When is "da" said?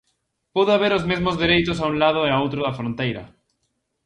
2.65-2.75